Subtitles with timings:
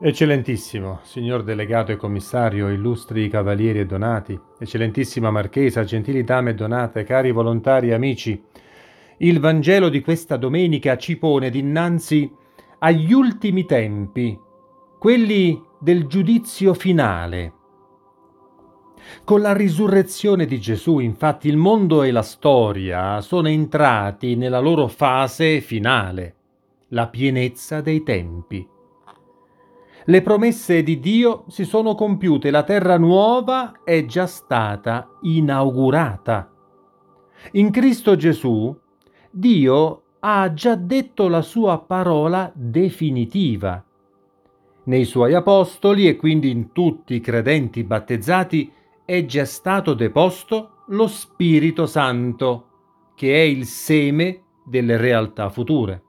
[0.00, 7.04] Eccellentissimo, signor delegato e commissario, illustri cavalieri e donati, eccellentissima marchesa, gentili dame e donate,
[7.04, 8.42] cari volontari e amici,
[9.18, 12.30] il Vangelo di questa domenica ci pone dinanzi
[12.80, 14.36] agli ultimi tempi,
[14.98, 17.52] quelli del giudizio finale.
[19.22, 24.88] Con la risurrezione di Gesù, infatti, il mondo e la storia sono entrati nella loro
[24.88, 26.34] fase finale,
[26.88, 28.72] la pienezza dei tempi.
[30.06, 36.52] Le promesse di Dio si sono compiute, la terra nuova è già stata inaugurata.
[37.52, 38.76] In Cristo Gesù,
[39.30, 43.82] Dio ha già detto la sua parola definitiva.
[44.84, 48.70] Nei suoi apostoli e quindi in tutti i credenti battezzati
[49.06, 52.68] è già stato deposto lo Spirito Santo,
[53.14, 56.02] che è il seme delle realtà future.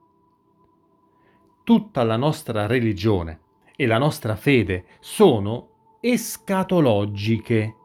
[1.63, 3.43] Tutta la nostra religione
[3.75, 7.75] e la nostra fede sono escatologiche,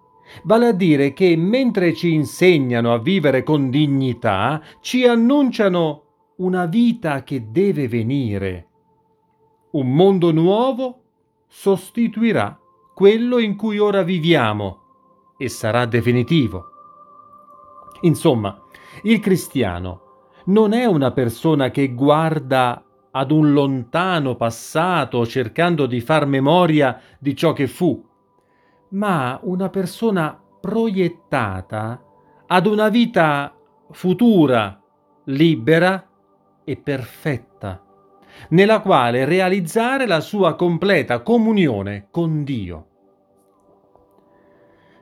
[0.44, 6.02] vale a dire che mentre ci insegnano a vivere con dignità, ci annunciano
[6.36, 8.68] una vita che deve venire.
[9.72, 11.02] Un mondo nuovo
[11.46, 12.58] sostituirà
[12.94, 14.78] quello in cui ora viviamo
[15.38, 16.66] e sarà definitivo.
[18.02, 18.62] Insomma,
[19.02, 20.08] il cristiano
[20.46, 27.34] non è una persona che guarda ad un lontano passato cercando di far memoria di
[27.34, 28.02] ciò che fu,
[28.90, 32.02] ma una persona proiettata
[32.46, 33.54] ad una vita
[33.90, 34.80] futura,
[35.24, 36.08] libera
[36.64, 37.84] e perfetta,
[38.50, 42.86] nella quale realizzare la sua completa comunione con Dio.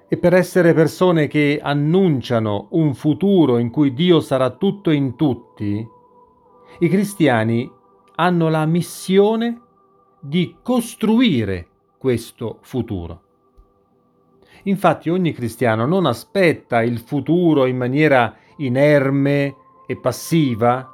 [0.08, 5.86] E per essere persone che annunciano un futuro in cui Dio sarà tutto in tutti,
[6.80, 7.70] i cristiani
[8.20, 9.60] hanno la missione
[10.20, 11.66] di costruire
[11.98, 13.22] questo futuro.
[14.64, 19.54] Infatti ogni cristiano non aspetta il futuro in maniera inerme
[19.86, 20.92] e passiva,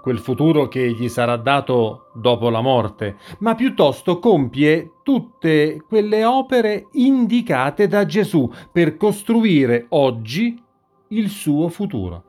[0.00, 6.86] quel futuro che gli sarà dato dopo la morte, ma piuttosto compie tutte quelle opere
[6.92, 10.62] indicate da Gesù per costruire oggi
[11.08, 12.22] il suo futuro.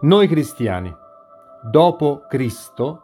[0.00, 0.92] Noi cristiani
[1.62, 3.02] dopo Cristo,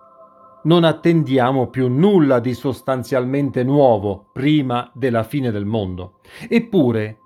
[0.64, 6.18] non attendiamo più nulla di sostanzialmente nuovo prima della fine del mondo.
[6.48, 7.18] Eppure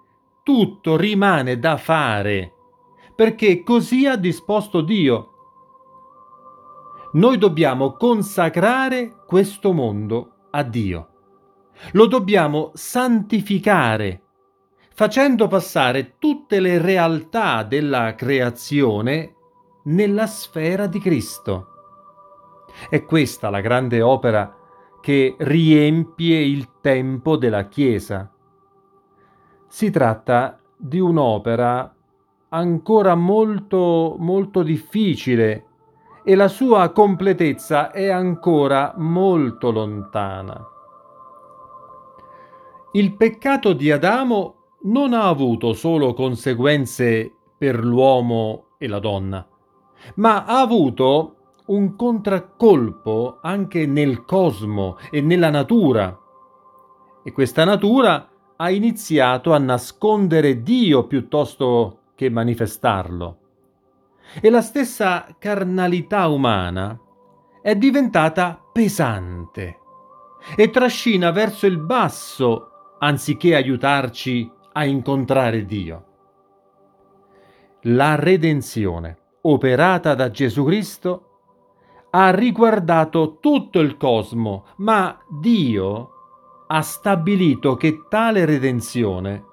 [0.42, 2.52] tutto rimane da fare,
[3.14, 5.26] perché così ha disposto Dio.
[7.12, 11.08] Noi dobbiamo consacrare questo mondo a Dio.
[11.92, 14.22] Lo dobbiamo santificare,
[14.92, 19.36] facendo passare tutte le realtà della creazione
[19.84, 21.66] nella sfera di Cristo.
[22.88, 24.56] È questa la grande opera
[25.00, 28.30] che riempie il tempo della Chiesa.
[29.66, 31.94] Si tratta di un'opera
[32.50, 35.66] ancora molto molto difficile
[36.24, 40.68] e la sua completezza è ancora molto lontana.
[42.92, 49.46] Il peccato di Adamo non ha avuto solo conseguenze per l'uomo e la donna,
[50.16, 56.18] ma ha avuto un contraccolpo anche nel cosmo e nella natura.
[57.22, 63.38] E questa natura ha iniziato a nascondere Dio piuttosto che manifestarlo.
[64.40, 66.98] E la stessa carnalità umana
[67.62, 69.78] è diventata pesante
[70.56, 76.04] e trascina verso il basso anziché aiutarci a incontrare Dio.
[77.82, 81.24] La redenzione operata da Gesù Cristo
[82.10, 86.10] ha riguardato tutto il cosmo, ma Dio
[86.66, 89.44] ha stabilito che tale redenzione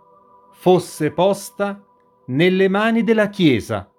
[0.52, 1.84] fosse posta
[2.28, 3.90] nelle mani della Chiesa,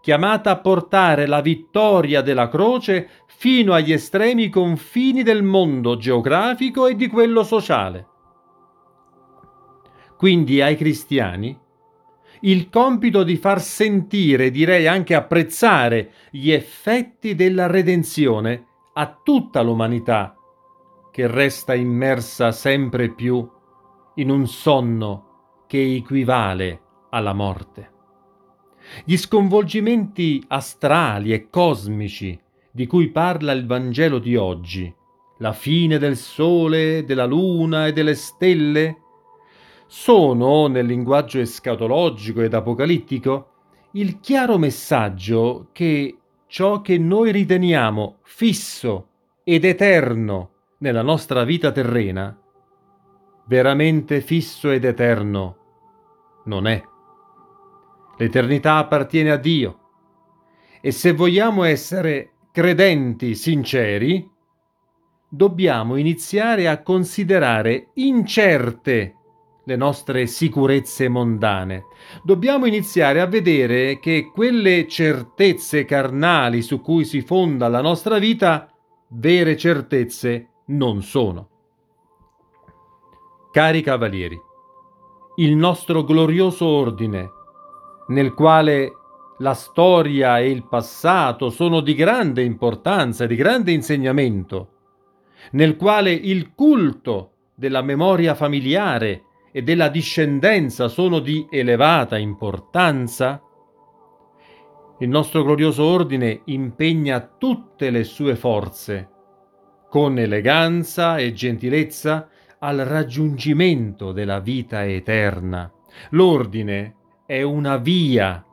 [0.00, 6.94] chiamata a portare la vittoria della croce fino agli estremi confini del mondo geografico e
[6.94, 8.08] di quello sociale.
[10.16, 11.58] Quindi ai cristiani
[12.44, 20.36] il compito di far sentire, direi anche apprezzare, gli effetti della redenzione a tutta l'umanità,
[21.10, 23.48] che resta immersa sempre più
[24.16, 26.80] in un sonno che equivale
[27.10, 27.92] alla morte.
[29.04, 32.38] Gli sconvolgimenti astrali e cosmici
[32.70, 34.92] di cui parla il Vangelo di oggi,
[35.38, 38.98] la fine del sole, della luna e delle stelle,
[39.96, 43.50] sono, nel linguaggio escatologico ed apocalittico,
[43.92, 46.18] il chiaro messaggio che
[46.48, 49.08] ciò che noi riteniamo fisso
[49.44, 52.36] ed eterno nella nostra vita terrena,
[53.46, 55.58] veramente fisso ed eterno
[56.46, 56.82] non è.
[58.18, 59.78] L'eternità appartiene a Dio
[60.80, 64.28] e se vogliamo essere credenti sinceri,
[65.28, 69.18] dobbiamo iniziare a considerare incerte
[69.64, 71.86] le nostre sicurezze mondane.
[72.22, 78.68] Dobbiamo iniziare a vedere che quelle certezze carnali su cui si fonda la nostra vita,
[79.08, 81.48] vere certezze non sono.
[83.50, 84.38] Cari cavalieri,
[85.36, 87.30] il nostro glorioso ordine,
[88.08, 88.92] nel quale
[89.38, 94.68] la storia e il passato sono di grande importanza, di grande insegnamento,
[95.52, 99.22] nel quale il culto della memoria familiare
[99.56, 103.40] e della discendenza sono di elevata importanza,
[104.98, 109.08] il nostro glorioso ordine impegna tutte le sue forze,
[109.88, 112.28] con eleganza e gentilezza,
[112.58, 115.72] al raggiungimento della vita eterna.
[116.10, 118.44] L'ordine è una via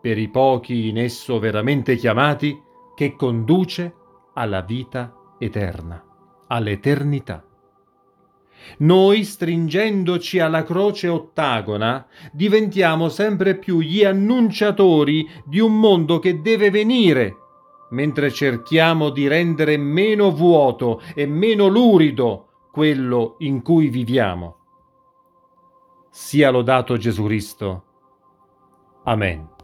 [0.00, 2.58] per i pochi in esso veramente chiamati
[2.94, 3.94] che conduce
[4.32, 6.02] alla vita eterna,
[6.46, 7.47] all'eternità.
[8.78, 16.70] Noi, stringendoci alla croce ottagona, diventiamo sempre più gli annunciatori di un mondo che deve
[16.70, 17.36] venire,
[17.90, 24.56] mentre cerchiamo di rendere meno vuoto e meno lurido quello in cui viviamo.
[26.10, 27.84] Sia lodato Gesù Cristo.
[29.04, 29.56] Amen.